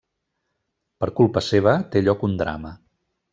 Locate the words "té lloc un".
1.97-2.35